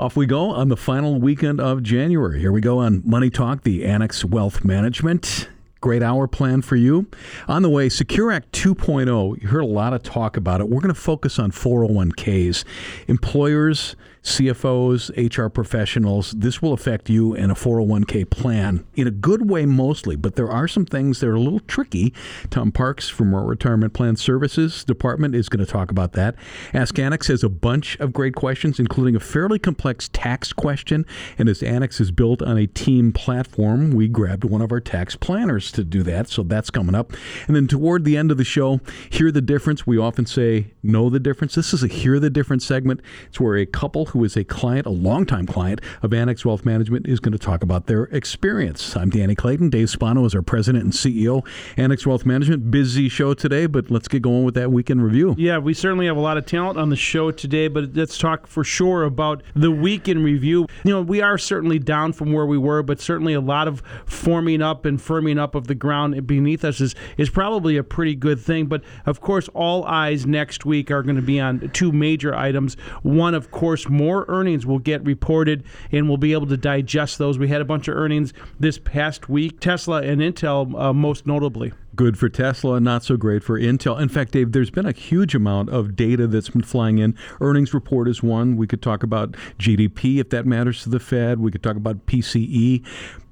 [0.00, 2.38] Off we go on the final weekend of January.
[2.38, 5.48] Here we go on Money Talk, the Annex Wealth Management.
[5.80, 7.08] Great hour plan for you.
[7.48, 9.42] On the way, Secure Act 2.0.
[9.42, 10.68] You heard a lot of talk about it.
[10.68, 12.62] We're going to focus on 401ks.
[13.08, 19.48] Employers CFOs, HR professionals, this will affect you in a 401k plan in a good
[19.48, 22.12] way mostly, but there are some things that are a little tricky.
[22.50, 26.34] Tom Parks from our Retirement Plan Services Department is going to talk about that.
[26.74, 31.06] Ask Annex has a bunch of great questions, including a fairly complex tax question.
[31.38, 35.16] And as Annex is built on a team platform, we grabbed one of our tax
[35.16, 36.28] planners to do that.
[36.28, 37.12] So that's coming up.
[37.46, 38.80] And then toward the end of the show,
[39.10, 39.86] hear the difference.
[39.86, 41.54] We often say know the difference.
[41.54, 43.00] This is a hear the difference segment.
[43.28, 47.06] It's where a couple who is a client, a longtime client of Annex Wealth Management,
[47.06, 48.96] is going to talk about their experience.
[48.96, 49.70] I'm Danny Clayton.
[49.70, 51.46] Dave Spano is our president and CEO.
[51.76, 55.34] Annex Wealth Management, busy show today, but let's get going with that weekend review.
[55.38, 58.46] Yeah, we certainly have a lot of talent on the show today, but let's talk
[58.46, 60.66] for sure about the weekend review.
[60.84, 63.82] You know, we are certainly down from where we were, but certainly a lot of
[64.06, 68.14] forming up and firming up of the ground beneath us is, is probably a pretty
[68.14, 68.66] good thing.
[68.66, 72.74] But of course, all eyes next week are going to be on two major items.
[73.02, 77.38] One, of course, more earnings will get reported and we'll be able to digest those.
[77.38, 81.72] We had a bunch of earnings this past week, Tesla and Intel uh, most notably
[81.98, 84.00] good for Tesla, not so great for Intel.
[84.00, 87.16] In fact, Dave, there's been a huge amount of data that's been flying in.
[87.40, 88.56] Earnings report is one.
[88.56, 91.40] We could talk about GDP if that matters to the Fed.
[91.40, 92.86] We could talk about PCE.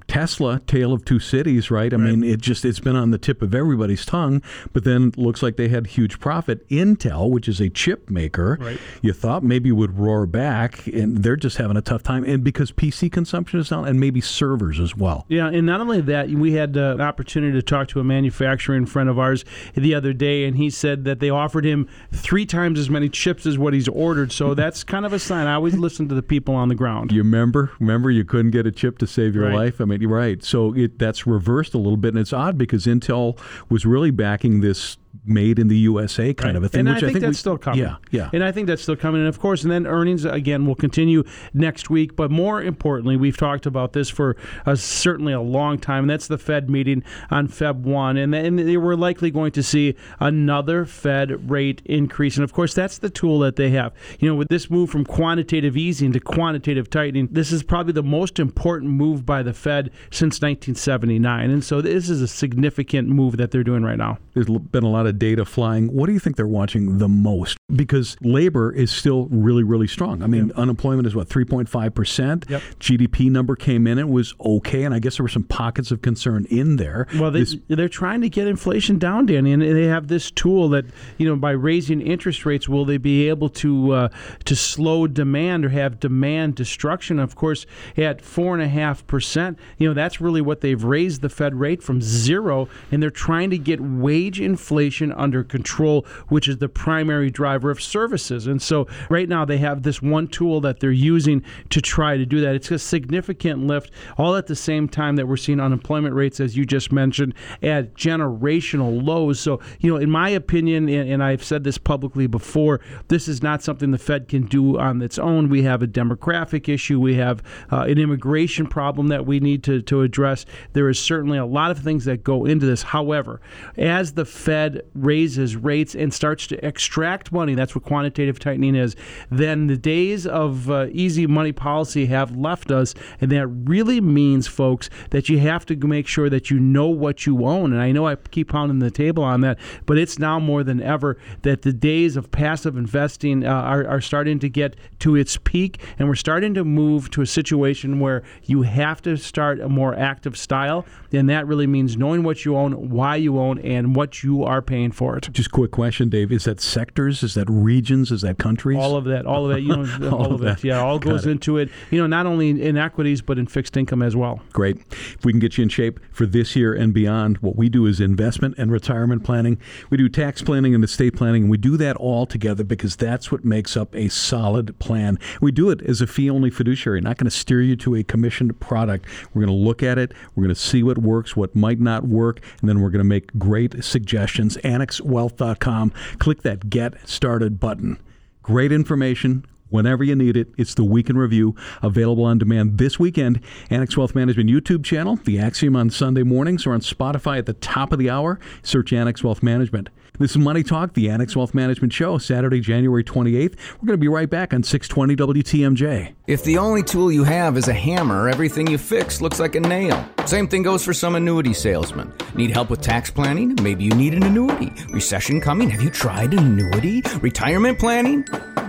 [0.07, 1.93] Tesla, tale of two cities, right?
[1.93, 2.05] I right.
[2.05, 4.41] mean, it just it's been on the tip of everybody's tongue,
[4.73, 6.67] but then looks like they had huge profit.
[6.69, 8.79] Intel, which is a chip maker, right.
[9.01, 12.71] you thought maybe would roar back, and they're just having a tough time, and because
[12.71, 15.25] PC consumption is down, and maybe servers as well.
[15.27, 18.85] Yeah, and not only that, we had uh, an opportunity to talk to a manufacturing
[18.85, 19.43] friend of ours
[19.75, 23.45] the other day, and he said that they offered him three times as many chips
[23.45, 24.31] as what he's ordered.
[24.31, 25.47] So that's kind of a sign.
[25.47, 27.11] I always listen to the people on the ground.
[27.11, 27.71] You remember?
[27.79, 29.55] Remember, you couldn't get a chip to save your right.
[29.55, 29.81] life.
[29.81, 30.43] I mean right.
[30.43, 34.61] So it, that's reversed a little bit, and it's odd because Intel was really backing
[34.61, 36.55] this made in the USA kind right.
[36.57, 36.81] of a thing.
[36.81, 37.79] And which I think, I think that's we, still coming.
[37.79, 38.29] Yeah, yeah.
[38.33, 39.21] And I think that's still coming.
[39.21, 41.23] And of course, and then earnings again will continue
[41.53, 42.15] next week.
[42.15, 46.03] But more importantly, we've talked about this for uh, certainly a long time.
[46.03, 49.63] And that's the Fed meeting on Feb one, and then they were likely going to
[49.63, 52.35] see another Fed rate increase.
[52.37, 53.93] And of course, that's the tool that they have.
[54.19, 58.03] You know, with this move from quantitative easing to quantitative tightening, this is probably the
[58.03, 61.49] most important move by the Fed since 1979.
[61.49, 64.17] And so this is a significant move that they're doing right now.
[64.33, 65.87] There's been a lot of data flying.
[65.87, 67.57] What do you think they're watching the most?
[67.75, 70.23] Because labor is still really, really strong.
[70.23, 70.57] I mean, yep.
[70.57, 72.49] unemployment is what, 3.5%?
[72.49, 72.61] Yep.
[72.79, 74.83] GDP number came in, it was okay.
[74.83, 77.07] And I guess there were some pockets of concern in there.
[77.15, 80.85] Well, they, they're trying to get inflation down, Danny, and they have this tool that,
[81.17, 84.09] you know, by raising interest rates, will they be able to, uh,
[84.45, 87.19] to slow demand or have demand destruction?
[87.19, 87.65] Of course,
[87.97, 93.01] at 4.5%, you know, that's really what they've raised the Fed rate from zero, and
[93.01, 97.81] they're trying to get wage inflation inflation under control, which is the primary driver of
[97.81, 98.47] services.
[98.47, 102.25] And so right now they have this one tool that they're using to try to
[102.25, 102.55] do that.
[102.55, 106.55] It's a significant lift, all at the same time that we're seeing unemployment rates, as
[106.55, 109.39] you just mentioned, at generational lows.
[109.39, 113.63] So, you know, in my opinion, and I've said this publicly before, this is not
[113.63, 115.49] something the Fed can do on its own.
[115.49, 117.41] We have a demographic issue, we have
[117.71, 120.45] uh, an immigration problem that we need to, to address.
[120.73, 122.83] There is certainly a lot of things that go into this.
[122.83, 123.41] However,
[123.77, 128.95] as the Fed raises rates and starts to extract money, that's what quantitative tightening is,
[129.29, 132.93] then the days of uh, easy money policy have left us.
[133.21, 137.25] And that really means, folks, that you have to make sure that you know what
[137.25, 137.73] you own.
[137.73, 140.81] And I know I keep pounding the table on that, but it's now more than
[140.81, 145.37] ever that the days of passive investing uh, are, are starting to get to its
[145.37, 145.81] peak.
[145.99, 149.95] And we're starting to move to a situation where you have to start a more
[149.95, 150.85] active style.
[151.11, 154.61] And that really means knowing what you own, why you own, and what you are
[154.61, 155.29] paying paying for it.
[155.31, 157.23] Just quick question, Dave: Is that sectors?
[157.23, 158.11] Is that regions?
[158.11, 158.77] Is that countries?
[158.77, 159.25] All of that.
[159.25, 159.61] All of that.
[159.61, 160.59] You know, all, all, of that.
[160.59, 160.65] it.
[160.65, 161.31] Yeah, all Got goes it.
[161.31, 161.69] into it.
[161.89, 164.41] You know, not only in equities but in fixed income as well.
[164.53, 164.77] Great.
[164.91, 167.85] If we can get you in shape for this year and beyond, what we do
[167.85, 169.57] is investment and retirement planning.
[169.89, 173.31] We do tax planning and estate planning, and we do that all together because that's
[173.31, 175.17] what makes up a solid plan.
[175.41, 177.01] We do it as a fee-only fiduciary.
[177.01, 179.05] Not going to steer you to a commissioned product.
[179.33, 180.13] We're going to look at it.
[180.35, 183.03] We're going to see what works, what might not work, and then we're going to
[183.03, 185.93] make great suggestions annexwealth.com.
[186.19, 187.97] Click that Get Started button.
[188.43, 190.49] Great information, whenever you need it.
[190.57, 193.41] It's the Week in Review, available on demand this weekend.
[193.69, 197.53] Annex Wealth Management YouTube channel, The Axiom on Sunday mornings, or on Spotify at the
[197.53, 198.39] top of the hour.
[198.63, 199.89] Search Annex Wealth Management.
[200.19, 203.55] This is Money Talk, the Annex Wealth Management Show, Saturday, January 28th.
[203.73, 206.15] We're going to be right back on 620 WTMJ.
[206.25, 209.59] If the only tool you have is a hammer, everything you fix looks like a
[209.59, 210.03] nail.
[210.25, 212.11] Same thing goes for some annuity salesman.
[212.33, 213.55] Need help with tax planning?
[213.61, 214.73] Maybe you need an annuity.
[214.89, 215.69] Recession coming?
[215.69, 217.03] Have you tried an annuity?
[217.21, 218.25] Retirement planning?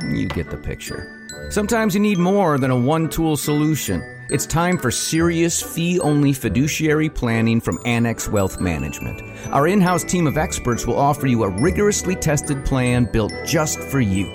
[0.06, 1.14] You get the picture.
[1.48, 4.02] Sometimes you need more than a one tool solution.
[4.30, 9.22] It's time for serious fee only fiduciary planning from Annex Wealth Management.
[9.54, 13.80] Our in house team of experts will offer you a rigorously tested plan built just
[13.80, 14.26] for you.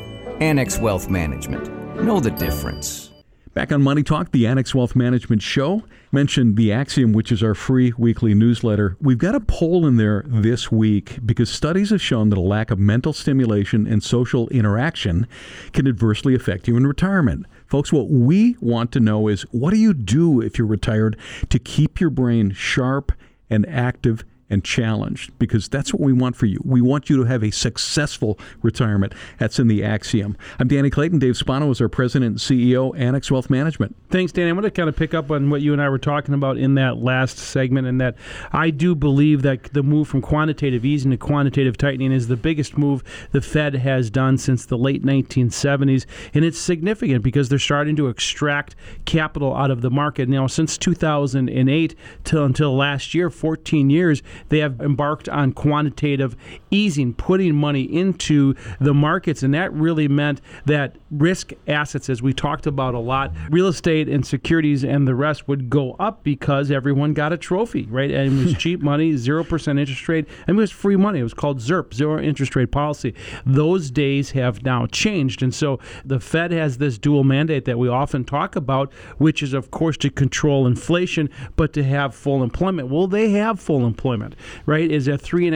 [0.41, 1.69] Annex Wealth Management.
[2.01, 3.11] Know the difference.
[3.53, 5.83] Back on Money Talk, the Annex Wealth Management Show.
[6.11, 8.97] Mentioned the Axiom, which is our free weekly newsletter.
[8.99, 12.71] We've got a poll in there this week because studies have shown that a lack
[12.71, 15.27] of mental stimulation and social interaction
[15.71, 17.45] can adversely affect you in retirement.
[17.73, 21.17] Folks, what we want to know is what do you do if you're retired
[21.49, 23.11] to keep your brain sharp
[23.49, 26.59] and active and challenged because that's what we want for you.
[26.63, 29.13] We want you to have a successful retirement.
[29.39, 30.37] That's in the axiom.
[30.59, 31.19] I'm Danny Clayton.
[31.19, 33.95] Dave Spano is our president and CEO, Annex Wealth Management.
[34.09, 34.49] Thanks, Danny.
[34.49, 36.57] I want to kind of pick up on what you and I were talking about
[36.57, 38.15] in that last segment, and that
[38.51, 42.77] I do believe that the move from quantitative easing to quantitative tightening is the biggest
[42.77, 47.95] move the Fed has done since the late 1970s, and it's significant because they're starting
[47.95, 48.75] to extract
[49.05, 50.29] capital out of the market.
[50.29, 56.35] Now, since 2008 till until last year, 14 years, they have embarked on quantitative
[56.71, 62.33] easing, putting money into the markets, and that really meant that risk assets, as we
[62.33, 66.71] talked about a lot, real estate and securities and the rest would go up because
[66.71, 68.11] everyone got a trophy, right?
[68.11, 71.19] And it was cheap money, zero percent interest rate, and it was free money.
[71.19, 73.13] It was called ZIRP, zero interest rate policy.
[73.45, 77.87] Those days have now changed, and so the Fed has this dual mandate that we
[77.87, 82.89] often talk about, which is of course to control inflation, but to have full employment.
[82.89, 84.22] Well, they have full employment,
[84.65, 84.89] right?
[84.89, 85.55] Is at three and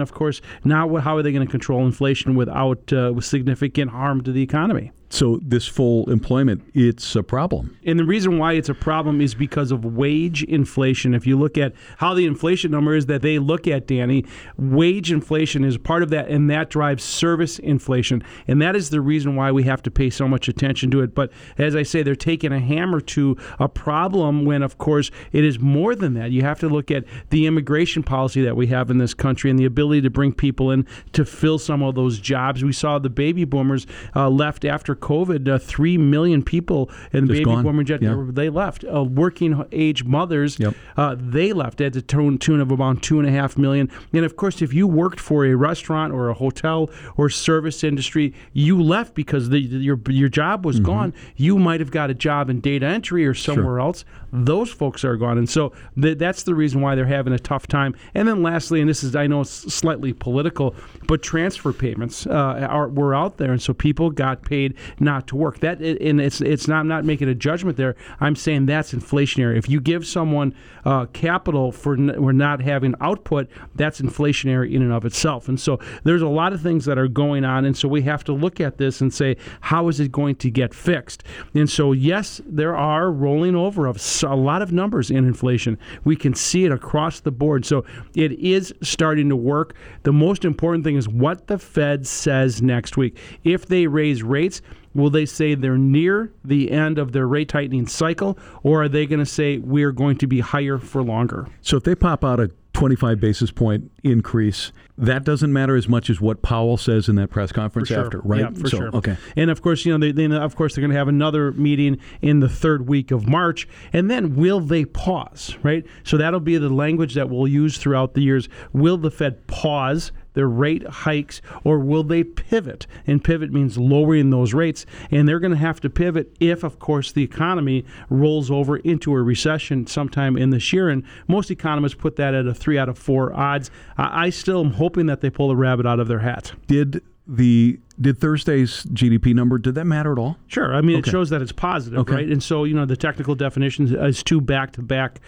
[0.00, 4.32] of course, now how are they going to control inflation without uh, significant harm to
[4.32, 4.92] the economy?
[5.08, 7.78] So this full employment, it's a problem.
[7.84, 11.14] And the reason why it's a problem is because of wage inflation.
[11.14, 14.24] If you look at how the inflation number is that they look at, Danny,
[14.58, 18.24] wage inflation is part of that, and that drives service inflation.
[18.48, 21.14] And that is the reason why we have to pay so much attention to it.
[21.14, 25.44] But as I say, they're taking a hammer to a problem when, of course, it
[25.44, 26.32] is more than that.
[26.32, 29.58] You have to look at the immigration policy that we have in this country and
[29.58, 32.64] the ability to bring people in to fill some of those jobs.
[32.64, 33.86] We saw the baby boomers
[34.16, 37.62] uh, left after COVID, uh, three million people in the baby gone.
[37.62, 38.24] boomer jet Yeah.
[38.30, 38.84] they left.
[38.84, 40.74] Uh, working age mothers, Yep.
[40.96, 43.90] uh, they left at the tune, tune of about two and a half million.
[44.12, 48.32] And of course, if you worked for a restaurant or a hotel or service industry,
[48.52, 50.84] you left because the, your your job was Mm-hmm.
[50.86, 51.14] gone.
[51.36, 54.04] You might have got a job in data entry or somewhere else.
[54.44, 57.66] Those folks are gone, and so th- that's the reason why they're having a tough
[57.66, 57.94] time.
[58.14, 60.74] And then lastly, and this is I know it's slightly political,
[61.06, 65.36] but transfer payments uh, are were out there, and so people got paid not to
[65.36, 65.60] work.
[65.60, 67.96] That and it's it's not I'm not making a judgment there.
[68.20, 69.56] I'm saying that's inflationary.
[69.56, 70.54] If you give someone
[70.84, 75.48] uh, capital for n- we're not having output, that's inflationary in and of itself.
[75.48, 78.22] And so there's a lot of things that are going on, and so we have
[78.24, 81.24] to look at this and say how is it going to get fixed?
[81.54, 85.78] And so yes, there are rolling over of s- a lot of numbers in inflation.
[86.04, 87.64] We can see it across the board.
[87.64, 87.84] So
[88.14, 89.74] it is starting to work.
[90.02, 93.18] The most important thing is what the Fed says next week.
[93.44, 94.60] If they raise rates,
[94.96, 99.04] Will they say they're near the end of their rate tightening cycle, or are they
[99.04, 101.46] going to say we're going to be higher for longer?
[101.60, 106.10] So if they pop out a 25 basis point increase, that doesn't matter as much
[106.10, 108.04] as what Powell says in that press conference sure.
[108.04, 108.40] after, right?
[108.40, 108.96] Yeah, for so, sure.
[108.96, 109.16] Okay.
[109.34, 111.98] And of course, you know, they, they of course they're going to have another meeting
[112.20, 115.56] in the third week of March, and then will they pause?
[115.62, 115.86] Right.
[116.04, 118.48] So that'll be the language that we'll use throughout the years.
[118.74, 120.12] Will the Fed pause?
[120.36, 122.86] Their rate hikes, or will they pivot?
[123.06, 126.78] And pivot means lowering those rates, and they're going to have to pivot if, of
[126.78, 130.90] course, the economy rolls over into a recession sometime in this year.
[130.90, 133.70] And most economists put that at a three out of four odds.
[133.96, 136.52] I, still am hoping that they pull the rabbit out of their hat.
[136.66, 140.36] Did the did Thursday's GDP number did that matter at all?
[140.48, 140.74] Sure.
[140.74, 141.08] I mean, Okay.
[141.08, 142.14] it shows that it's positive, Okay.
[142.14, 142.28] right?
[142.28, 145.20] And so, you know, the technical definition is two back to back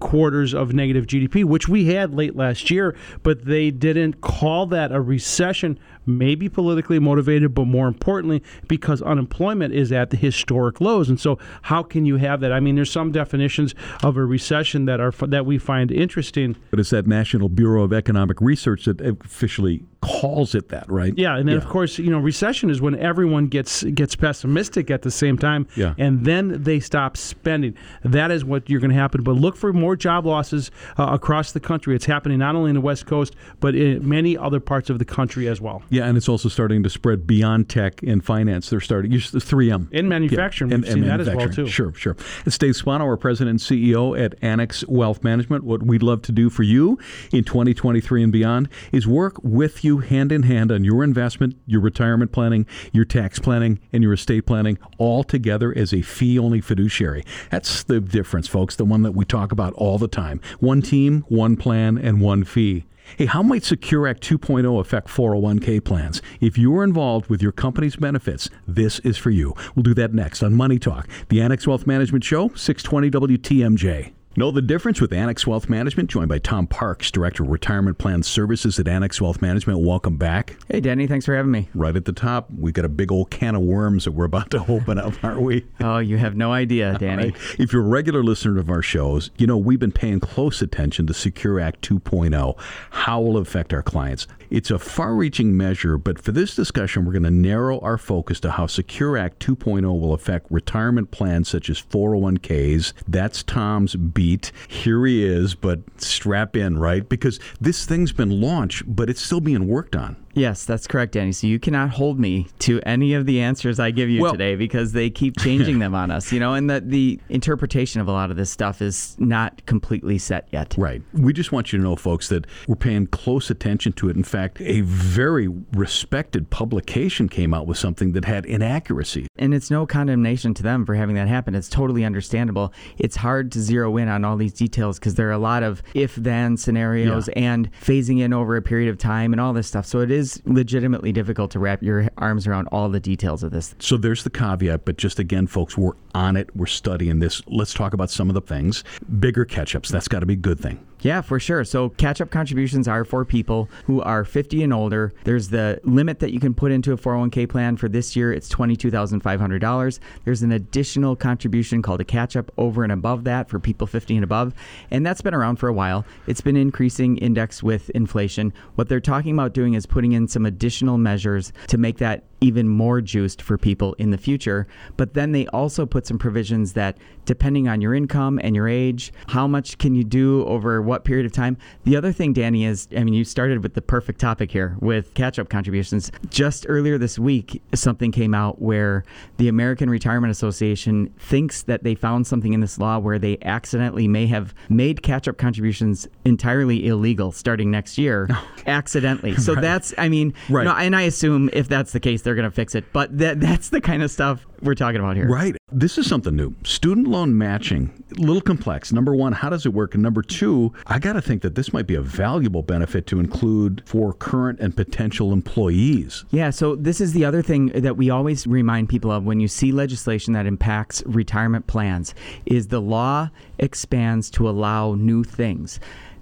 [0.00, 4.92] quarters of negative GDP, which we had late last year, but they didn't call that
[4.92, 11.08] a recession, maybe politically motivated, but more importantly, because unemployment is at the historic lows.
[11.08, 12.52] And so, how can you have that?
[12.52, 16.56] I mean, there's some definitions of a recession that are that we find interesting.
[16.70, 21.12] But it's that National Bureau of Economic Research that officially calls it that, right?
[21.16, 25.02] Yeah, and then of course, you know, recession is when everyone gets gets pessimistic at
[25.02, 25.94] the same time, Yeah.
[25.98, 27.74] and then they stop spending.
[28.04, 29.22] That is what you're going to happen.
[29.22, 31.96] But look for more job losses uh, across the country.
[31.96, 35.04] It's happening not only in the West Coast, but in many other parts of the
[35.04, 35.82] country as well.
[35.90, 38.70] Yeah, and it's also starting to spread beyond tech and finance.
[38.70, 39.88] They're starting, you- 3M.
[39.92, 41.66] In manufacturing, Yeah, we've seen that as well, too.
[41.66, 42.16] Sure, sure.
[42.44, 45.64] It's Dave Spano, our president and CEO at Annex Wealth Management.
[45.64, 46.98] What we'd love to do for you
[47.32, 51.80] in 2023 and beyond is work with you hand in hand on your investment, your
[51.80, 56.60] retirement planning, your tax planning, and your estate planning all together as a fee only
[56.60, 57.24] fiduciary.
[57.50, 60.40] That's the difference, folks, the one that we talk about all the time.
[60.60, 62.84] One team, one plan, and one fee.
[63.16, 66.20] Hey, how might Secure Act 2.0 affect 401k plans?
[66.40, 69.54] If you're involved with your company's benefits, this is for you.
[69.74, 74.12] We'll do that next on Money Talk, the Annex Wealth Management Show, 620 WTMJ.
[74.38, 78.22] Know the difference with Annex Wealth Management, joined by Tom Parks, Director of Retirement Plan
[78.22, 79.80] Services at Annex Wealth Management.
[79.80, 80.56] Welcome back.
[80.68, 81.70] Hey, Danny, thanks for having me.
[81.72, 84.50] Right at the top, we got a big old can of worms that we're about
[84.50, 85.64] to open up, aren't we?
[85.80, 87.30] Oh, you have no idea, Danny.
[87.30, 87.60] Right.
[87.60, 91.06] If you're a regular listener of our shows, you know we've been paying close attention
[91.06, 92.58] to Secure Act 2.0.
[92.90, 94.26] How will it affect our clients?
[94.50, 98.40] It's a far reaching measure, but for this discussion, we're going to narrow our focus
[98.40, 102.92] to how Secure Act 2.0 will affect retirement plans such as 401ks.
[103.08, 104.50] That's Tom's beat.
[104.66, 107.08] Here he is, but strap in, right?
[107.08, 110.16] Because this thing's been launched, but it's still being worked on.
[110.36, 111.32] Yes, that's correct, Danny.
[111.32, 114.54] So you cannot hold me to any of the answers I give you Well- today
[114.54, 116.30] because they keep changing them on us.
[116.30, 120.18] You know, and the the interpretation of a lot of this stuff is not completely
[120.18, 120.74] set yet.
[120.76, 121.00] Right.
[121.14, 124.16] We just want you to know, folks, that we're paying close attention to it.
[124.16, 129.26] In fact, a very respected publication came out with something that had inaccuracy.
[129.36, 131.54] And it's no condemnation to them for having that happen.
[131.54, 132.74] It's totally understandable.
[132.98, 135.82] It's hard to zero in on all these details because there are a lot of
[135.94, 139.86] if then scenarios and phasing in over a period of time and all this stuff.
[139.86, 143.74] So it is legitimately difficult to wrap your arms around all the details of this.
[143.78, 146.54] So there's the caveat, but just again, folks, we're on it.
[146.56, 147.42] We're studying this.
[147.46, 148.84] Let's talk about some of the things.
[149.20, 149.88] Bigger catch ups.
[149.88, 150.84] That's got to be a good thing.
[151.06, 151.62] Yeah, for sure.
[151.62, 155.12] So catch up contributions are for people who are 50 and older.
[155.22, 158.32] There's the limit that you can put into a 401k plan for this year.
[158.32, 159.98] It's $22,500.
[160.24, 164.16] There's an additional contribution called a catch up over and above that for people 50
[164.16, 164.52] and above.
[164.90, 166.04] And that's been around for a while.
[166.26, 168.52] It's been increasing index with inflation.
[168.74, 172.68] What they're talking about doing is putting in some additional measures to make that even
[172.68, 174.66] more juiced for people in the future.
[174.96, 179.12] But then they also put some provisions that, depending on your income and your age,
[179.28, 181.56] how much can you do over what period of time?
[181.84, 185.14] The other thing, Danny, is I mean, you started with the perfect topic here with
[185.14, 186.12] catch up contributions.
[186.28, 189.04] Just earlier this week, something came out where
[189.38, 194.08] the American Retirement Association thinks that they found something in this law where they accidentally
[194.08, 198.28] may have made catch up contributions entirely illegal starting next year.
[198.66, 199.36] accidentally.
[199.36, 200.66] So that's, I mean, Right.
[200.66, 202.84] and I assume if that's the case, they're going to fix it.
[202.92, 205.28] But that that's the kind of stuff we're talking about here.
[205.28, 205.56] Right.
[205.70, 206.54] This is something new.
[206.64, 208.92] Student loan matching, a little complex.
[208.92, 209.94] Number one, how does it work?
[209.94, 213.20] And number two, I got to think that this might be a valuable benefit to
[213.20, 216.24] include for current and potential employees.
[216.30, 219.48] Yeah, so this is the other thing that we always remind people of when you
[219.48, 222.12] see legislation that impacts retirement plans
[222.44, 225.78] is the law expands to allow new things.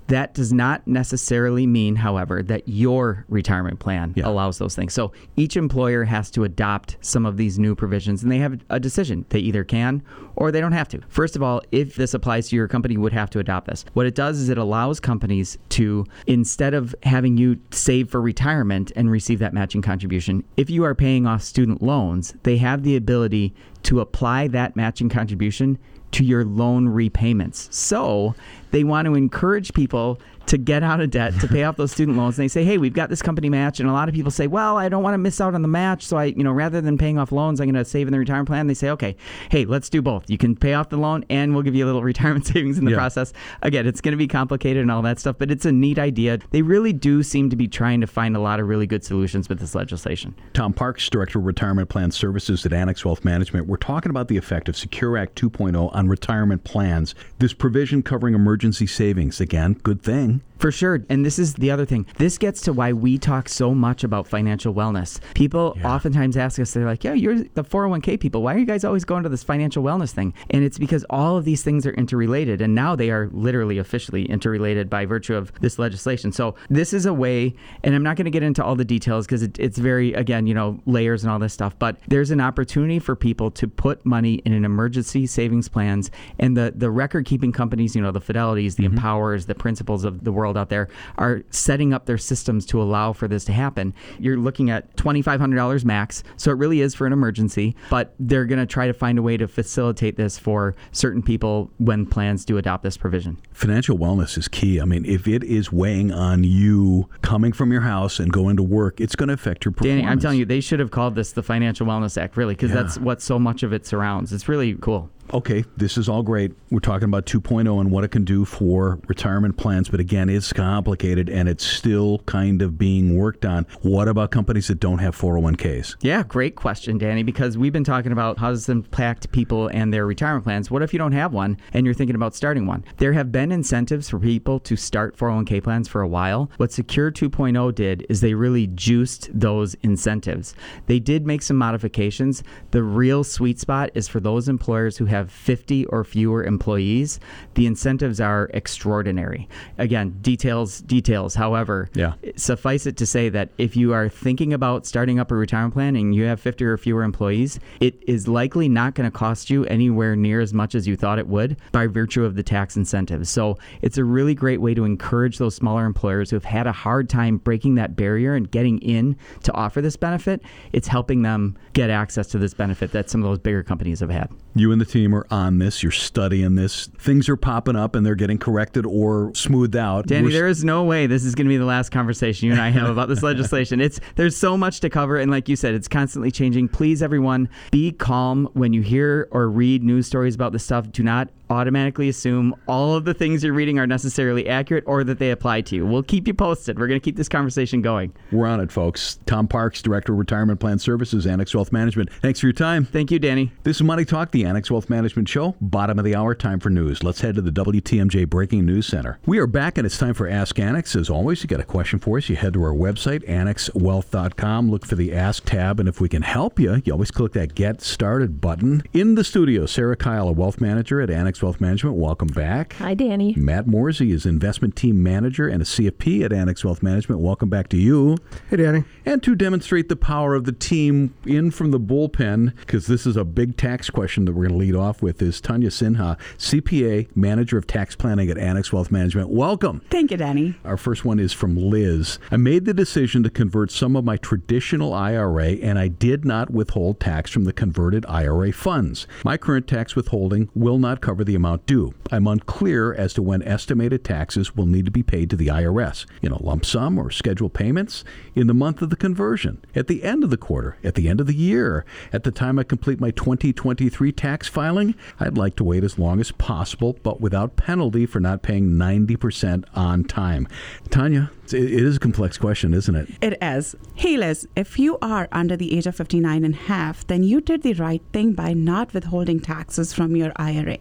[0.08, 4.28] That does not necessarily mean, however, that your retirement plan Yeah.
[4.28, 4.92] allows those things.
[4.92, 8.78] So each employer has to adopt some of these new provisions and they have a
[8.78, 9.24] decision.
[9.30, 10.02] They either can
[10.36, 11.00] or they don't have to.
[11.08, 13.84] First of all, if this applies to your company, you would have to adopt this.
[13.94, 18.92] What it does is it allows companies to, instead of having you save for retirement
[18.96, 22.96] and receive that matching contribution, if you are paying off student loans, they have the
[22.96, 25.78] ability to apply that matching contribution
[26.14, 27.68] to your loan repayments.
[27.76, 28.34] So
[28.70, 32.16] they want to encourage people to get out of debt to pay off those student
[32.16, 32.38] loans.
[32.38, 33.80] And they say, hey, we've got this company match.
[33.80, 35.68] And a lot of people say, well, I don't want to miss out on the
[35.68, 36.04] match.
[36.04, 38.18] So I, you know, rather than paying off loans, I'm going to save in the
[38.18, 38.66] retirement plan.
[38.66, 39.16] They say, okay,
[39.50, 40.28] hey, let's do both.
[40.28, 42.84] You can pay off the loan and we'll give you a little retirement savings in
[42.84, 42.96] the Yeah.
[42.98, 43.32] process.
[43.62, 46.38] Again, it's going to be complicated and all that stuff, but it's a neat idea.
[46.50, 49.48] They really do seem to be trying to find a lot of really good solutions
[49.48, 50.34] with this legislation.
[50.52, 53.66] Tom Parks, Director of Retirement Plan Services at Annex Wealth Management.
[53.66, 57.14] We're talking about the effect of Secure Act 2.0 on retirement plans.
[57.38, 59.40] This provision covering emergency savings.
[59.40, 60.33] Again, good thing.
[60.58, 61.04] For sure.
[61.10, 62.06] And this is the other thing.
[62.16, 65.20] This gets to why we talk so much about financial wellness.
[65.34, 65.94] People Yeah.
[65.94, 68.42] oftentimes ask us, they're like, yeah, you're the 401k people.
[68.42, 70.32] Why are you guys always going to this financial wellness thing?
[70.48, 72.62] And it's because all of these things are interrelated.
[72.62, 76.32] And now they are literally officially interrelated by virtue of this legislation.
[76.32, 79.26] So this is a way, and I'm not going to get into all the details
[79.26, 82.40] because it, it's very, again, you know, layers and all this stuff, but there's an
[82.40, 86.10] opportunity for people to put money in an emergency savings plans.
[86.38, 88.94] And the, the record keeping companies, you know, the Fidelities, the mm-hmm.
[88.94, 90.88] Empowers, the Principals of the world, out there
[91.18, 93.94] are setting up their systems to allow for this to happen.
[94.18, 98.58] You're looking at $2,500 max, so it really is for an emergency, but they're going
[98.58, 102.58] to try to find a way to facilitate this for certain people when plans do
[102.58, 103.38] adopt this provision.
[103.52, 104.80] Financial wellness is key.
[104.80, 108.62] I mean, if it is weighing on you coming from your house and going to
[108.62, 110.00] work, it's going to affect your performance.
[110.02, 112.70] Danny, I'm telling you, they should have called this the Financial Wellness Act, really, because
[112.70, 112.82] Yeah.
[112.82, 114.32] that's what so much of it surrounds.
[114.32, 115.10] It's really cool.
[115.32, 116.52] Okay, this is all great.
[116.70, 120.52] We're talking about 2.0 and what it can do for retirement plans, but again, it's
[120.52, 123.66] complicated and it's still kind of being worked on.
[123.82, 125.96] What about companies that don't have 401ks?
[126.00, 129.92] Yeah, great question, Danny, because we've been talking about how does this impact people and
[129.92, 130.70] their retirement plans.
[130.70, 132.84] What if you don't have one and you're thinking about starting one?
[132.98, 136.50] There have been incentives for people to start 401k plans for a while.
[136.56, 140.54] What Secure 2.0 did is they really juiced those incentives.
[140.86, 142.42] They did make some modifications.
[142.70, 147.20] The real sweet spot is for those employers who have 50 or fewer employees.
[147.54, 149.48] The incentives are extraordinary.
[149.78, 151.34] Again, details, details.
[151.36, 152.14] However, Yeah.
[152.36, 155.96] suffice it to say that if you are thinking about starting up a retirement plan
[155.96, 159.64] and you have 50 or fewer employees, it is likely not going to cost you
[159.66, 163.28] anywhere near as much as you thought it would by virtue of the tax incentives.
[163.30, 166.72] So it's a really great way to encourage those smaller employers who have had a
[166.72, 170.42] hard time breaking that barrier and getting in to offer this benefit.
[170.72, 174.10] It's helping them get access to this benefit that some of those bigger companies have
[174.10, 174.30] had.
[174.54, 175.82] You and the team are on this.
[175.82, 176.86] You're studying this.
[176.98, 180.06] Things are popping up and they're getting corrected or smoothed out.
[180.06, 182.52] Danny, We're- there is no way this is going to be the last conversation you
[182.52, 183.80] and I have about this legislation.
[183.80, 186.68] It's there's so much to cover, and like you said, it's constantly changing.
[186.68, 190.92] Please, everyone, be calm when you hear or read news stories about this stuff.
[190.92, 195.18] Do not automatically assume all of the things you're reading are necessarily accurate or that
[195.18, 195.86] they apply to you.
[195.86, 196.78] We'll keep you posted.
[196.78, 198.12] We're going to keep this conversation going.
[198.32, 199.18] We're on it, folks.
[199.26, 202.12] Tom Parks, Director of Retirement Plan Services, Annex Wealth Management.
[202.22, 202.84] Thanks for your time.
[202.84, 203.52] Thank you, Danny.
[203.62, 205.54] This is Money Talk, the Annex Wealth Management Show.
[205.60, 207.02] Bottom of the hour, time for news.
[207.02, 209.18] Let's head to the WTMJ Breaking News Center.
[209.26, 210.96] We are back, and it's time for Ask Annex.
[210.96, 214.70] As always, you got a question for us, you head to our website, annexwealth.com.
[214.70, 217.54] Look for the Ask tab, and if we can help you, you always click that
[217.54, 218.82] Get Started button.
[218.92, 221.96] In the studio, Sarah Kyle, a wealth manager at Annex Wealth Management.
[221.96, 222.74] Welcome back.
[222.74, 223.34] Hi, Danny.
[223.36, 227.20] Matt Morsey is investment team manager and a CFP at Annex Wealth Management.
[227.20, 228.16] Welcome back to you.
[228.50, 228.84] Hey, Danny.
[229.04, 233.16] And to demonstrate the power of the team in from the bullpen, because this is
[233.16, 237.08] a big tax question that we're going to lead off with, is Tanya Sinha, CPA,
[237.16, 239.30] Manager of Tax Planning at Annex Wealth Management.
[239.30, 239.82] Welcome.
[239.90, 240.54] Thank you, Danny.
[240.64, 242.18] Our first one is from Liz.
[242.30, 246.50] I made the decision to convert some of my traditional IRA, and I did not
[246.50, 249.06] withhold tax from the converted IRA funds.
[249.24, 251.94] My current tax withholding will not cover the amount due.
[252.10, 256.06] I'm unclear as to when estimated taxes will need to be paid to the IRS
[256.22, 260.04] in a lump sum or scheduled payments in the month of the conversion, at the
[260.04, 263.00] end of the quarter, at the end of the year, at the time I complete
[263.00, 264.94] my 2023 tax filing.
[265.18, 269.64] I'd like to wait as long as possible, but without penalty for not paying 90%
[269.74, 270.46] on time.
[270.90, 273.08] Tanya, it is a complex question, isn't it?
[273.20, 273.76] It is.
[273.94, 277.40] Hey, Liz, if you are under the age of 59 and a half, then you
[277.40, 280.78] did the right thing by not withholding taxes from your IRA.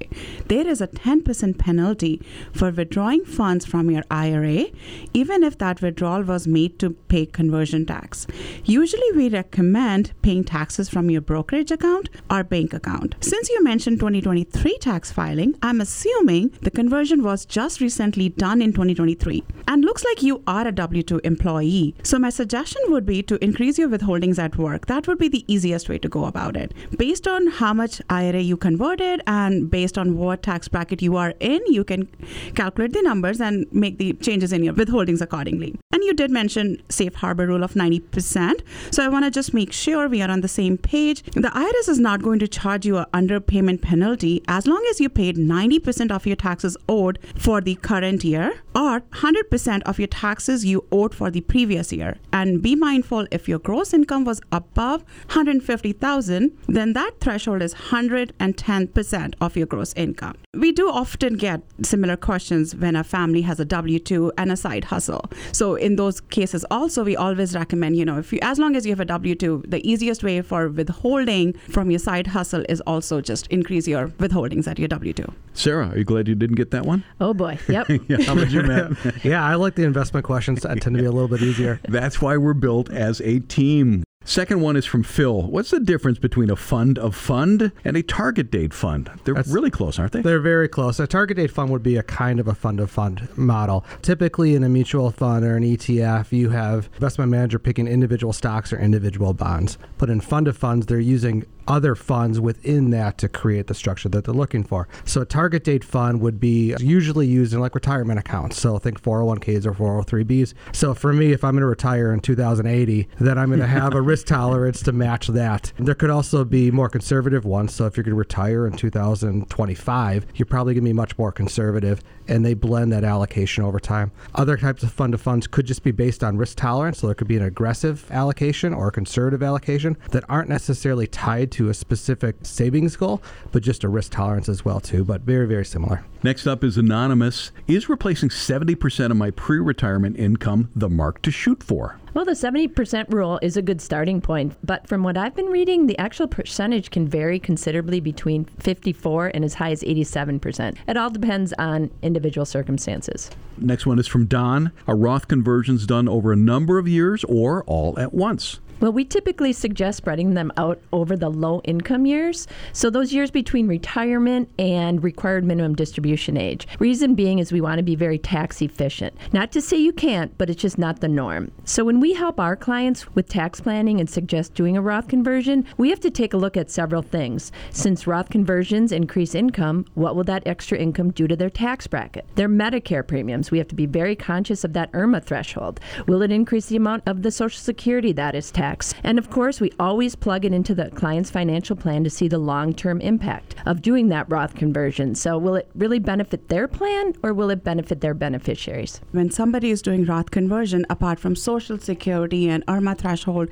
[0.48, 2.22] There is a 10% penalty
[2.54, 4.66] for withdrawing funds from your IRA,
[5.14, 8.28] even if that withdrawal was made to pay conversion tax.
[8.64, 13.16] Usually, we recommend paying taxes from your brokerage account or bank account.
[13.22, 18.72] Since you mentioned 2023 tax filing, I'm assuming the conversion was just recently done in
[18.72, 19.44] 2023.
[19.68, 21.96] And looks like you are a W 2 employee.
[22.04, 24.86] So, my suggestion would be to increase your withholdings at work.
[24.88, 26.74] That would be the easiest way to go about it.
[26.98, 31.34] Based on how much IRA you converted and based on what tax bracket you are
[31.40, 32.08] in, you can
[32.56, 35.76] calculate the numbers and make the changes in your withholdings accordingly.
[35.94, 38.62] And you did mention safe harbor rule of 90%.
[38.92, 41.22] So, I want to just make sure we are on the same page.
[41.24, 45.08] The IRS is not going to charge you an underpayment penalty as long as you
[45.08, 50.66] paid 90% of your taxes owed for the current year or 100% of your taxes
[50.66, 52.18] you owed for the previous year.
[52.32, 59.34] And be mindful if your gross income was above 150,000, then that threshold is 110%
[59.40, 60.36] of your gross income.
[60.56, 64.86] We do often get similar questions when a family has a W2 and a side
[64.86, 65.30] hustle.
[65.52, 68.86] So in those cases also we always recommend, you know, if you as long as
[68.86, 73.22] you have a W2, the easiest way for withholding from your side hustle is also
[73.22, 75.34] just increase your withholdings at your W2.
[75.54, 77.04] Sarah, are you glad you didn't get that one?
[77.20, 77.58] Oh boy.
[77.68, 77.88] Yep.
[78.10, 78.92] Yeah, how about you, Matt?
[79.24, 80.62] Yeah, I like the investment questions.
[80.64, 81.80] that tend to be a little bit easier.
[81.88, 84.04] That's why we're built as a team.
[84.26, 85.44] Second one is from Phil.
[85.44, 89.10] What's the difference between a fund of fund and a target date fund?
[89.26, 90.22] They're That's- really close, aren't they?
[90.22, 91.00] They're very close.
[91.00, 93.84] A target date fund would be a kind of a fund of fund model.
[94.02, 98.72] Typically, in a mutual fund or an ETF, you have investment manager picking individual stocks
[98.72, 99.78] or individual bonds.
[99.98, 104.10] But in fund of funds, they're using other funds within that to create the structure
[104.10, 104.88] that they're looking for.
[105.06, 108.60] So a target date fund would be usually used in like retirement accounts.
[108.60, 110.54] So think 401ks or 403bs.
[110.74, 113.94] So for me, if I'm going to retire in 2080, then I'm going to have
[113.94, 115.72] a risk tolerance to match that.
[115.78, 117.74] There could also be more conservative ones.
[117.74, 121.32] So if you're going to retire in 2025, you're probably going to be much more
[121.32, 124.12] conservative and they blend that allocation over time.
[124.36, 127.00] Other types of fund to funds could just be based on risk tolerance.
[127.00, 131.52] So there could be an aggressive allocation or a conservative allocation that aren't necessarily tied
[131.54, 135.48] to a specific savings goal, but just a risk tolerance as well too, but very,
[135.48, 136.06] very similar.
[136.24, 137.52] Next up is Anonymous.
[137.68, 142.00] Is replacing 70% of my pre retirement income the mark to shoot for?
[142.14, 145.88] Well, the 70% rule is a good starting point, but from what I've been reading,
[145.88, 150.78] the actual percentage can vary considerably between 54 and as high as 87%.
[150.88, 153.32] It all depends on individual circumstances.
[153.58, 154.72] Next one is from Don.
[154.88, 158.60] Are Roth conversions done over a number of years or all at once?
[158.80, 162.48] Well, we typically suggest spreading them out over the low income years.
[162.74, 166.68] So, those years between retirement and required minimum distribution age.
[166.80, 169.16] Reason being is we want to be very tax efficient.
[169.32, 171.52] Not to say you can't, but it's just not the norm.
[171.64, 175.66] So, when we help our clients with tax planning and suggest doing a Roth conversion,
[175.78, 177.52] we have to take a look at several things.
[177.72, 182.26] Since Roth conversions increase income, what will that extra income do to their tax bracket?
[182.36, 185.80] Their Medicare premiums, we have to be very conscious of that IRMAA threshold.
[186.08, 188.63] Will it increase the amount of the Social Security that is taxed?
[189.04, 192.38] And of course, we always plug it into the client's financial plan to see the
[192.38, 195.16] long term impact of doing that Roth conversion.
[195.16, 199.02] So, will it really benefit their plan or will it benefit their beneficiaries?
[199.12, 203.50] When somebody is doing Roth conversion, apart from Social Security and IRMAA threshold,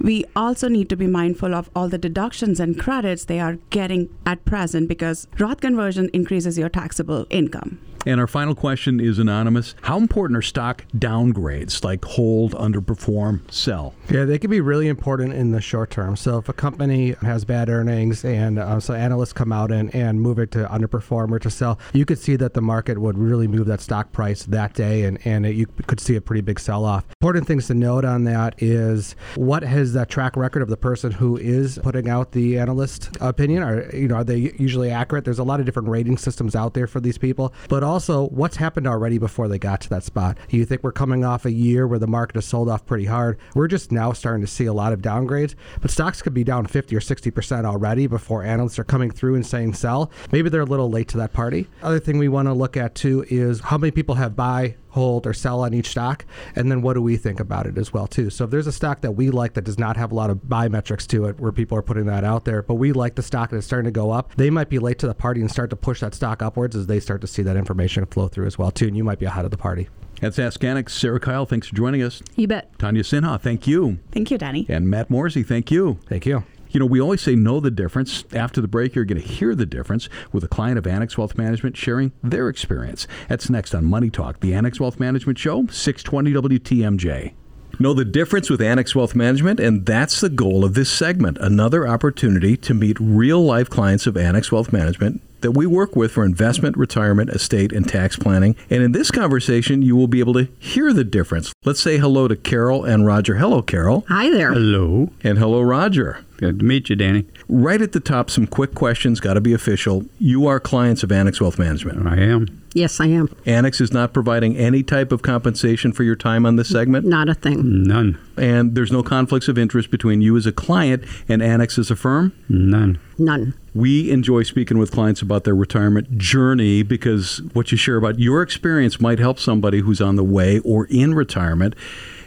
[0.00, 4.08] we also need to be mindful of all the deductions and credits they are getting
[4.26, 7.78] at present because Roth conversion increases your taxable income.
[8.04, 9.76] And our final question is anonymous.
[9.82, 13.94] How important are stock downgrades like hold, underperform, sell?
[14.10, 16.16] Yeah, they can be really important in the short term.
[16.16, 20.20] So if a company has bad earnings and uh, so analysts come out and, and
[20.20, 23.46] move it to underperform or to sell, you could see that the market would really
[23.46, 26.58] move that stock price that day and, and it, you could see a pretty big
[26.58, 27.04] sell off.
[27.20, 31.12] Important things to note on that is what has that track record of the person
[31.12, 33.62] who is putting out the analyst opinion?
[33.62, 35.24] Are you know are they usually accurate?
[35.24, 38.56] There's a lot of different rating systems out there for these people, but also what's
[38.56, 40.38] happened already before they got to that spot.
[40.50, 43.38] You think we're coming off a year where the market has sold off pretty hard.
[43.54, 46.66] We're just now starting to see a lot of downgrades, but stocks could be down
[46.66, 50.10] 50 or 60% already before analysts are coming through and saying sell.
[50.30, 51.68] Maybe they're a little late to that party.
[51.82, 55.26] Other thing we want to look at too is how many people have buy hold
[55.26, 56.24] or sell on each stock
[56.56, 58.72] and then what do we think about it as well too so if there's a
[58.72, 61.38] stock that we like that does not have a lot of buy metrics to it
[61.40, 63.84] where people are putting that out there but we like the stock and it's starting
[63.86, 66.14] to go up they might be late to the party and start to push that
[66.14, 68.96] stock upwards as they start to see that information flow through as well too and
[68.96, 69.88] you might be ahead of the party
[70.20, 70.92] That's Ask Annex.
[70.92, 72.22] Sarah Kyle, thanks for joining us.
[72.36, 72.78] You bet.
[72.78, 73.98] Tanya Sinha, thank you.
[74.12, 74.66] Thank you, Danny.
[74.68, 75.98] And Matt Morsey, thank you.
[76.08, 78.24] thank you You know, we always say know the difference.
[78.32, 81.36] After the break, you're going to hear the difference with a client of Annex Wealth
[81.36, 83.06] Management sharing their experience.
[83.28, 87.34] That's next on Money Talk, the Annex Wealth Management Show, 620 WTMJ.
[87.78, 91.86] Know the difference with Annex Wealth Management, and that's the goal of this segment another
[91.86, 96.24] opportunity to meet real life clients of Annex Wealth Management that we work with for
[96.24, 98.56] investment, retirement, estate, and tax planning.
[98.70, 101.52] And in this conversation, you will be able to hear the difference.
[101.64, 103.36] Let's say hello to Carol and Roger.
[103.36, 104.04] Hello, Carol.
[104.08, 104.52] Hi there.
[104.52, 105.10] Hello.
[105.22, 106.24] And hello, Roger.
[106.42, 107.24] Good to meet you, Danny.
[107.48, 110.06] Right at the top, some quick questions, got to be official.
[110.18, 112.04] You are clients of Annex Wealth Management.
[112.04, 112.64] I am.
[112.74, 113.32] Yes, I am.
[113.46, 117.28] Annex is not providing any type of compensation for your time on this segment, Not
[117.28, 117.84] a thing.
[117.84, 118.18] None.
[118.36, 121.96] and there's no conflicts of interest between you as a client and Annex as a
[121.96, 122.32] firm.
[122.48, 122.98] None.
[123.18, 123.54] None.
[123.72, 128.42] We enjoy speaking with clients about their retirement journey because what you share about your
[128.42, 131.76] experience might help somebody who's on the way or in retirement.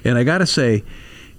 [0.06, 0.86] And I got to say,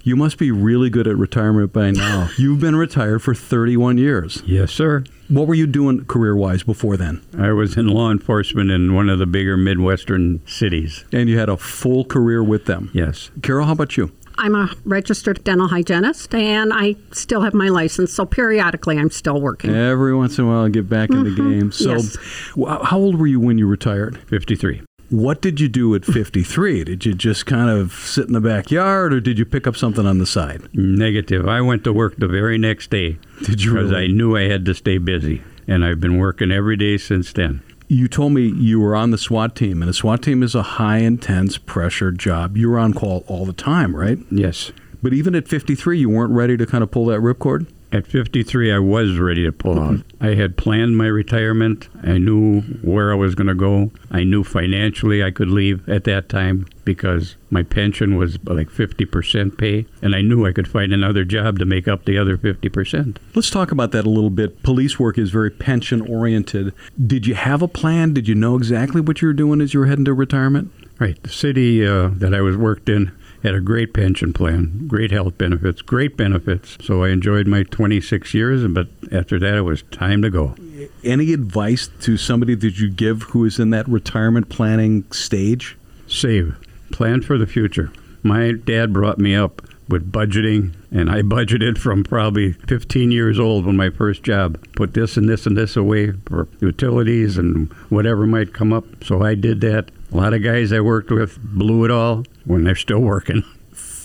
[0.07, 2.29] you must be really good at retirement by now.
[2.37, 4.41] You've been retired for 31 years.
[4.45, 5.03] Yes, sir.
[5.27, 7.21] What were you doing career wise before then?
[7.37, 11.03] I was in law enforcement in one of the bigger Midwestern cities.
[11.11, 12.89] And you had a full career with them.
[12.93, 13.31] Yes.
[13.41, 14.13] Carol, how about you?
[14.37, 19.41] I'm a registered dental hygienist and I still have my license, so periodically I'm still
[19.41, 19.75] working.
[19.75, 21.49] Every once in a while, I get back in the mm-hmm.
[21.49, 21.71] game.
[21.73, 22.17] So, Yes.
[22.55, 24.19] how old were you when you retired?
[24.29, 24.83] 53.
[25.09, 26.83] What did you do at 53?
[26.83, 30.05] did you just kind of sit in the backyard or did you pick up something
[30.05, 30.67] on the side?
[30.73, 31.47] Negative.
[31.47, 34.03] I went to work the very next day Did you because really?
[34.05, 35.41] I knew I had to stay busy.
[35.67, 37.61] And I've been working every day since then.
[37.89, 40.61] You told me you were on the SWAT team, and a SWAT team is a
[40.63, 42.55] high intense pressure job.
[42.57, 44.17] You were on call all the time, right?
[44.31, 44.71] Yes.
[45.03, 47.67] But even at 53, you weren't ready to kind of pull that ripcord?
[47.89, 50.01] At 53, I was ready to pull out.
[50.19, 51.87] I had planned my retirement.
[52.03, 53.91] I knew where I was going to go.
[54.11, 59.57] I knew financially I could leave at that time because my pension was like 50%
[59.57, 63.17] pay, and I knew I could find another job to make up the other 50%.
[63.35, 64.63] Let's talk about that a little bit.
[64.63, 66.73] Police work is very pension oriented.
[67.05, 68.13] Did you have a plan?
[68.13, 70.71] Did you know exactly what you were doing as you were heading to retirement?
[70.99, 71.21] Right.
[71.23, 73.11] The city uh, that I was worked in
[73.43, 76.77] had a great pension plan, great health benefits, great benefits.
[76.81, 80.55] So I enjoyed my 26 years, but after that, it was time to go.
[81.03, 85.77] Any advice to somebody that you give who is in that retirement planning stage?
[86.07, 86.55] Save,
[86.91, 87.91] plan for the future.
[88.23, 93.65] My dad brought me up with budgeting, and I budgeted from probably 15 years old
[93.65, 94.61] when my first job.
[94.75, 98.85] Put this and this and this away for utilities and whatever might come up.
[99.03, 99.89] So I did that.
[100.11, 103.43] A lot of guys I worked with blew it all when they're still working.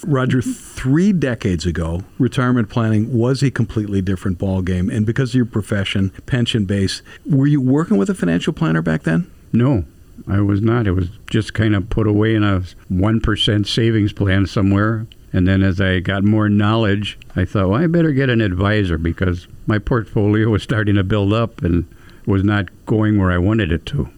[0.04, 4.94] Roger, three decades ago, retirement planning was a completely different ballgame.
[4.94, 9.04] And because of your profession, pension base, were you working with a financial planner back
[9.04, 9.30] then?
[9.52, 9.84] No,
[10.26, 10.86] I was not.
[10.86, 15.06] It was just kind of put away in a 1% savings plan somewhere.
[15.32, 18.98] And then as I got more knowledge, I thought, well, I better get an advisor
[18.98, 21.86] because my portfolio was starting to build up and
[22.26, 24.10] was not going where I wanted it to.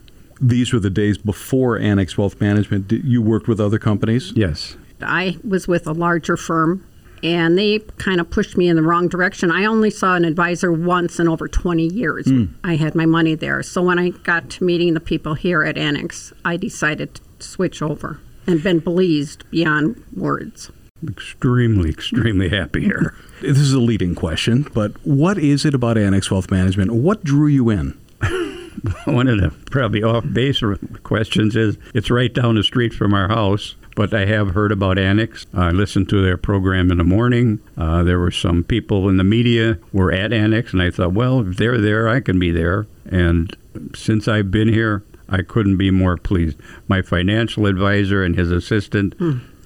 [0.45, 2.93] These were the days before Annex Wealth Management.
[2.93, 4.33] You worked with other companies?
[4.37, 4.77] Yes.
[5.01, 6.87] I was with a larger firm
[7.23, 9.51] and they kind of pushed me in the wrong direction.
[9.51, 12.27] I only saw an advisor once in over 20 years.
[12.27, 12.45] Hmm.
[12.63, 13.63] I had my money there.
[13.63, 17.81] So when I got to meeting the people here at Annex, I decided to switch
[17.81, 20.71] over and been pleased beyond words.
[21.09, 23.15] Extremely, extremely happy here.
[23.41, 26.93] This is a leading question, but what is it about Annex Wealth Management?
[26.93, 27.99] What drew you in?
[29.05, 30.63] One of the probably off base
[31.03, 34.99] questions is it's right down the street from our house, but I have heard about
[34.99, 35.47] Annex.
[35.55, 37.61] I listened to their program in the morning.
[37.77, 41.41] Uh, there were some people in the media were at Annex, and I thought, well,
[41.49, 42.87] if they're there, I can be there.
[43.11, 43.57] And
[43.95, 46.59] since I've been here, I couldn't be more pleased.
[46.89, 49.15] My financial advisor and his assistant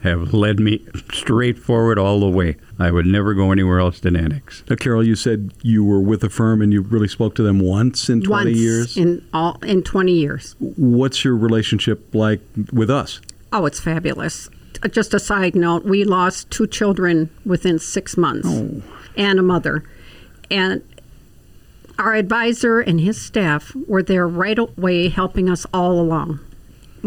[0.03, 2.57] have led me straight forward all the way.
[2.79, 4.63] I would never go anywhere else than Annex.
[4.69, 7.59] Now, Carol, you said you were with a firm and you really spoke to them
[7.59, 8.97] once in 20 once years.
[8.97, 10.55] in all in 20 years.
[10.59, 12.41] What's your relationship like
[12.73, 13.21] with us?
[13.53, 14.49] Oh, it's fabulous.
[14.83, 18.83] Uh, just a side note, we lost two children within six months oh.
[19.17, 19.85] and a mother.
[20.51, 20.83] And
[21.99, 26.41] our advisor and his staff were there right away helping us all along.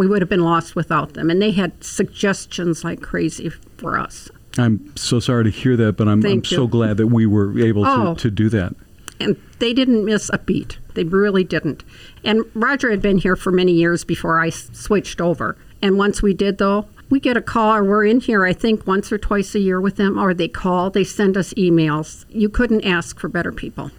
[0.02, 1.30] We would have been lost without them.
[1.30, 4.30] And they had suggestions like crazy for us.
[4.58, 7.84] I'm so sorry to hear that, but I'm, I'm so glad that we were able
[7.84, 8.16] to, Oh.
[8.16, 8.74] to do that.
[9.20, 10.80] and they didn't miss a beat.
[10.96, 11.84] They really didn't.
[12.24, 15.56] And Roger had been here for many years before I switched over.
[15.84, 18.88] And once we did, though, we get a call, or we're in here, I think,
[18.88, 22.26] once or twice a year with them, or they call, they send us emails.
[22.30, 23.92] You couldn't ask for better people.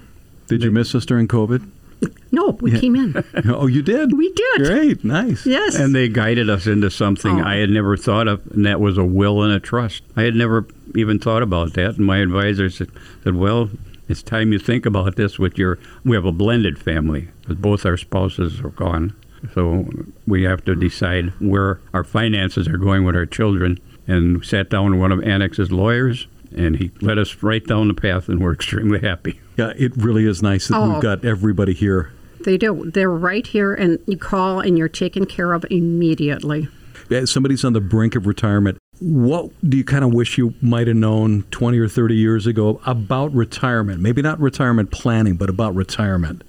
[0.49, 1.65] Did you miss us during COVID?
[2.31, 3.25] No, we came in.
[3.47, 4.17] Oh, you did?
[4.17, 4.63] We did.
[4.65, 5.05] Great.
[5.05, 5.45] Nice.
[5.45, 5.75] Yes.
[5.77, 7.45] And they guided us into something Oh.
[7.45, 10.03] I had never thought of, and that was a will and a trust.
[10.17, 11.97] I had never even thought about that.
[11.97, 12.91] And my advisor said,
[13.23, 13.71] said Well,
[14.09, 15.79] it's time you think about this with your.
[16.05, 19.15] We have a blended family, because both our spouses are gone.
[19.55, 19.87] So
[20.27, 23.79] we have to decide where our finances are going with our children.
[24.07, 27.95] And sat down with one of Annex's lawyers, and he led us right down the
[27.95, 29.41] path, and we're extremely happy.
[29.57, 30.93] Yeah, it really is nice that Oh.
[30.95, 32.11] we've got everybody here.
[32.45, 32.91] They do.
[32.93, 36.69] They're right here, and you call, and you're taken care of immediately.
[37.11, 40.87] As somebody's on the brink of retirement, what do you kind of wish you might
[40.87, 44.01] have known 20 or 30 years ago about retirement?
[44.01, 46.43] Maybe not retirement planning, but about retirement.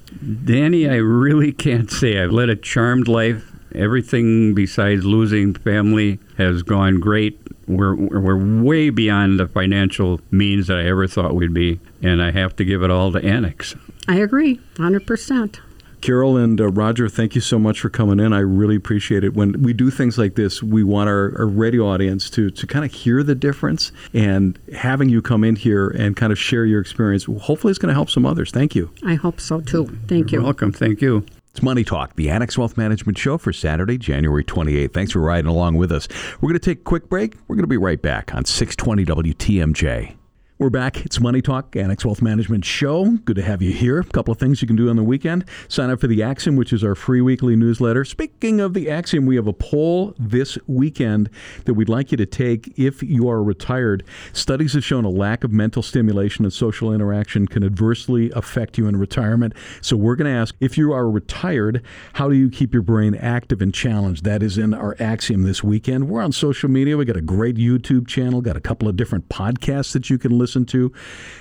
[0.46, 2.22] Danny, I really can't say.
[2.22, 3.52] I've led a charmed life.
[3.74, 7.40] Everything besides losing family has gone great.
[7.68, 12.32] We're, we're way beyond the financial means that I ever thought we'd be, and I
[12.32, 13.76] have to give it all to Annex.
[14.08, 15.60] I agree, 100%.
[16.04, 18.34] Carol and uh, Roger, thank you so much for coming in.
[18.34, 19.34] I really appreciate it.
[19.34, 22.84] When we do things like this, we want our, our radio audience to, to kind
[22.84, 23.94] of hear the difference.
[24.14, 27.88] And having you come in here and kind of share your experience, hopefully, it's going
[27.88, 28.52] to help some others.
[28.52, 28.92] Thank you.
[29.06, 29.98] I hope so too.
[30.08, 30.40] Thank you.
[30.40, 30.74] You're welcome.
[30.74, 31.26] Thank you.
[31.54, 34.92] It's Money Talk, the Annex Wealth Management Show for Saturday, January 28th.
[34.92, 36.08] Thanks for riding along with us.
[36.42, 37.36] We're going to take a quick break.
[37.48, 40.16] We're going to be right back on 620 WTMJ.
[40.63, 41.06] We're back.
[41.06, 43.17] It's Money Talk, Annex Wealth Management Show.
[43.26, 43.99] Good to have you here.
[43.99, 45.43] A couple of things you can do on the weekend.
[45.67, 48.06] Sign up for the Axiom, which is our free weekly newsletter.
[48.06, 51.30] Speaking of the Axiom, we have a poll this weekend
[51.65, 54.06] that we'd like you to take if you are retired.
[54.32, 58.88] Studies have shown a lack of mental stimulation and social interaction can adversely affect you
[58.88, 59.52] in retirement.
[59.82, 63.15] So we're going to ask if you are retired, how do you keep your brain
[63.15, 64.23] active and challenged?
[64.23, 66.08] That is in our Axiom this weekend.
[66.08, 66.95] We're on social media.
[66.95, 70.32] We got a great YouTube channel, got a couple of different podcasts that you can
[70.32, 70.94] listen listen to,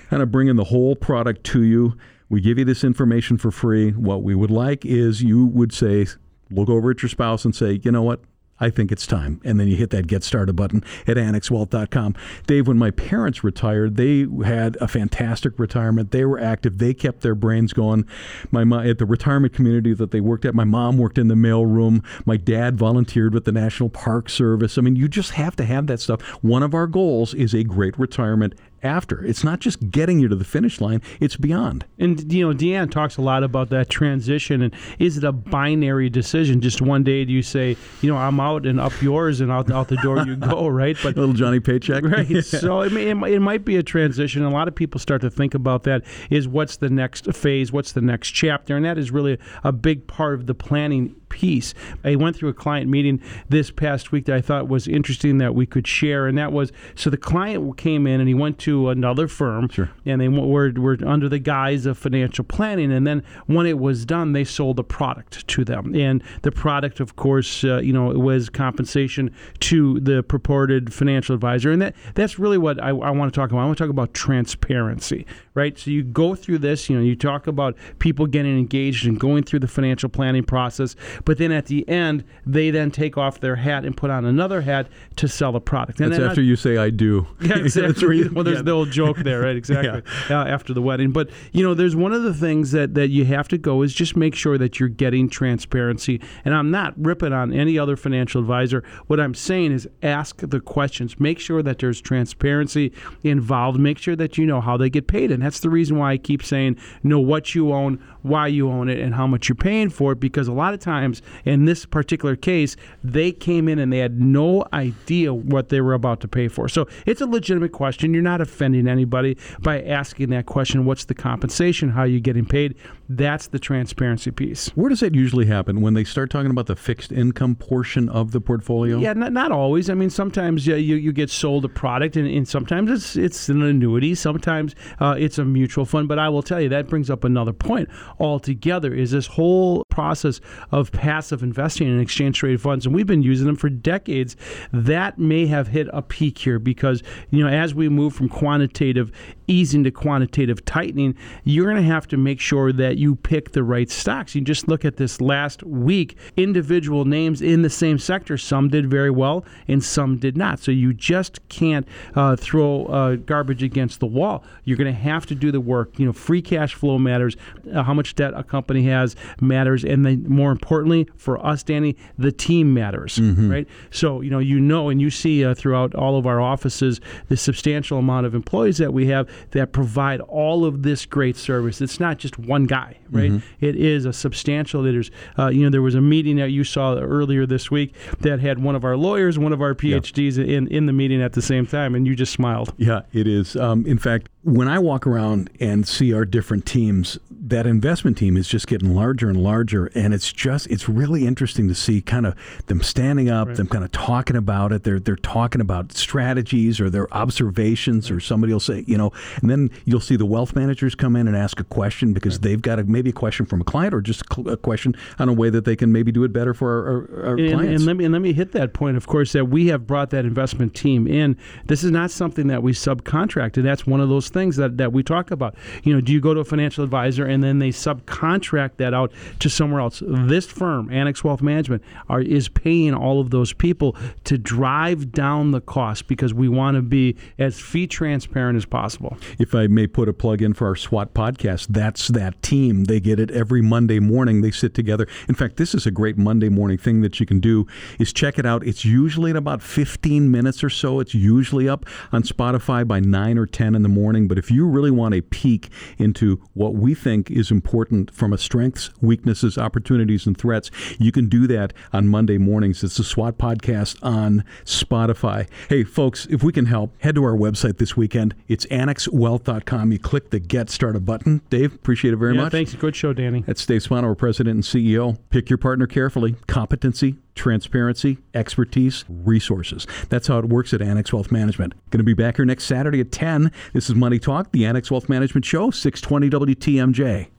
[0.09, 1.97] kind of bringing the whole product to you.
[2.29, 3.91] We give you this information for free.
[3.91, 6.07] What we would like is you would say,
[6.51, 8.21] look over at your spouse and say, you know what?
[8.63, 9.41] I think it's time.
[9.45, 12.15] And then you hit that get started button at annexwealth.com.
[12.47, 16.13] Dave, when my parents retired, they had a fantastic retirement.
[16.13, 16.79] They were active.
[16.79, 18.07] They kept their brains going.
[18.53, 21.67] My at the retirement community that they worked at, my mom worked in the mail
[21.67, 22.05] room.
[22.25, 24.79] My dad volunteered with the National Park Service.
[24.79, 26.23] I mean, you just have to have that stuff.
[26.43, 29.25] One of our goals is a great retirement after.
[29.25, 31.85] It's not just getting you to the finish line, it's beyond.
[31.99, 34.63] And, you know, Deanne talks a lot about that transition.
[34.63, 36.61] And is it a binary decision?
[36.61, 39.71] Just one day do you say, you know, I'm out and up yours and out,
[39.71, 40.97] out the door you go, right?
[41.03, 42.05] But Little Johnny Paycheck.
[42.05, 42.45] Right.
[42.45, 44.43] so it, may, it might be a transition.
[44.45, 47.73] A lot of people start to think about that is what's the next phase?
[47.73, 48.77] What's the next chapter?
[48.77, 51.75] And that is really a big part of the planning piece.
[52.05, 55.55] I went through a client meeting this past week that I thought was interesting that
[55.55, 58.91] we could share, and that was so the client came in and he went to
[58.91, 59.91] another firm, sure.
[60.07, 64.05] and they were, were under the guise of financial planning, and then when it was
[64.05, 68.11] done, they sold a product to them, and the product, of course, uh, you know,
[68.11, 73.33] was compensation to the purported financial advisor, and that that's really what I, I want
[73.33, 73.63] to talk about.
[73.63, 75.79] I want to talk about transparency, right?
[75.79, 79.45] So you go through this, you know, you talk about people getting engaged and going
[79.45, 83.57] through the financial planning process, but then at the end, they then take off their
[83.57, 86.01] hat and put on another hat to sell a product.
[86.01, 88.29] And That's after I, you say "I do." Yeah, exactly.
[88.29, 88.63] well, there's yeah.
[88.63, 89.57] the old joke there, right?
[89.63, 90.03] Exactly.
[90.29, 90.41] yeah.
[90.41, 93.25] uh, after the wedding, but you know, there's one of the things that that you
[93.27, 96.21] have to go is just make sure that you're getting transparency.
[96.45, 98.83] And I'm not ripping on any other financial advisor.
[99.07, 101.21] What I'm saying is ask the questions.
[101.21, 103.79] Make sure that there's transparency involved.
[103.79, 106.17] Make sure that you know how they get paid, and that's the reason why I
[106.17, 109.91] keep saying know what you own, why you own it, and how much you're paying
[109.91, 110.21] for it.
[110.21, 111.12] Because a lot of times
[111.45, 115.95] in this particular case, they came in and they had no idea what they were
[115.95, 116.69] about to pay for.
[116.69, 118.15] So it's a legitimate question.
[118.15, 121.91] You're not offending anybody by asking that question what's the compensation?
[121.91, 122.77] How are you getting paid?
[123.09, 124.69] That's the transparency piece.
[124.71, 125.81] Where does that usually happen?
[125.81, 128.99] When they start talking about the fixed income portion of the portfolio?
[128.99, 129.91] Yeah, not, not always.
[129.91, 133.49] I mean, sometimes yeah, you, you get sold a product, and, and sometimes it's, it's
[133.49, 136.09] an annuity, sometimes uh, it's a mutual fund.
[136.09, 140.41] But I will tell you, that brings up another point altogether is this whole process
[140.71, 144.37] of passive investing in exchange traded funds, and we've been using them for decades.
[144.73, 149.11] That may have hit a peak here because you know as we move from quantitative
[149.49, 153.65] easing to quantitative tightening, you're going to have to make sure that you pick the
[153.65, 154.35] right stocks.
[154.35, 158.39] You just look at this last week, individual names in the same sector.
[158.39, 160.61] Some did very well and some did not.
[160.61, 164.45] So you just can't uh, throw uh, garbage against the wall.
[164.65, 165.99] You're going to have to do the work.
[165.99, 167.37] You know, free cash flow matters.
[167.73, 171.97] Uh, how much debt a company has matters, and then more importantly for us, Danny,
[172.19, 173.51] the team matters, mm-hmm.
[173.51, 173.69] right?
[173.91, 177.37] So you know, you know, and you see uh, throughout all of our offices the
[177.37, 181.81] substantial amount of employees that we have that provide all of this great service.
[181.81, 183.31] It's not just one guy, right?
[183.31, 183.65] Mm-hmm.
[183.65, 184.83] It is a substantial.
[184.83, 188.41] There's, uh, you know, there was a meeting that you saw earlier this week that
[188.41, 190.57] had one of our lawyers, one of our PhDs yeah.
[190.57, 192.73] in in the meeting at the same time, and you just smiled.
[192.77, 193.57] Yeah, it is.
[193.57, 198.37] Um, in fact, when I walk around and see our different teams, that investment team
[198.37, 202.27] is just getting larger and larger, and it's just it's really interesting to see kind
[202.27, 202.35] of
[202.67, 203.57] them standing up, right.
[203.57, 204.85] them kind of talking about it.
[204.85, 208.17] They're they're talking about strategies or their observations, right.
[208.17, 211.27] or somebody will say, you know, and then you'll see the wealth managers come in
[211.27, 212.43] and ask a question because right.
[212.43, 215.33] they've got a, maybe a question from a client or just a question on a
[215.33, 217.83] way that they can maybe do it better for our, our, our and, clients.
[217.83, 218.97] And let me and let me hit that point.
[218.97, 221.37] Of course, that we have brought that investment team in.
[221.67, 223.63] This is not something that we subcontracted.
[223.63, 225.55] That's one of those things that, that we talk about.
[225.83, 229.13] You know, do you go to a financial advisor and then they subcontract that out
[229.41, 230.03] to somewhere else?
[230.07, 235.51] This firm, Annex Wealth Management, are, is paying all of those people to drive down
[235.51, 239.17] the cost because we want to be as fee transparent as possible.
[239.41, 242.85] If I may put a plug in for our SWOT podcast, that's that team.
[242.85, 244.41] They get it every Monday morning.
[244.41, 245.09] They sit together.
[245.29, 247.67] In fact, this is a great Monday morning thing that you can do
[247.99, 248.65] is check it out.
[248.65, 251.01] It's usually in about 15 minutes or so.
[251.01, 254.29] It's usually up on Spotify by 9 or 10 in the morning.
[254.29, 258.39] But if you really want a peek into what we think is important from a
[258.39, 260.52] strengths, weaknesses, opportunities, and threats,
[260.99, 262.83] you can do that on Monday mornings.
[262.85, 265.49] It's the SWOT podcast on Spotify.
[265.69, 268.35] Hey, folks, if we can help, head to our website this weekend.
[268.49, 269.93] It's annexwealth.com.
[269.93, 271.43] You click the Get Started button.
[271.51, 272.53] Dave, appreciate it very yeah, much.
[272.53, 272.75] Thanks.
[272.75, 273.43] Good show, Danny.
[273.47, 275.19] That's Dave Spano, our president and CEO.
[275.31, 276.37] Pick your partner carefully.
[276.47, 279.87] Competency, transparency, expertise, resources.
[280.09, 281.75] That's how it works at Annex Wealth Management.
[281.91, 283.51] Going to be back here next Saturday at 10.
[283.73, 287.33] This is Money Talk, the Annex Wealth Management Show, 620 WTMJ.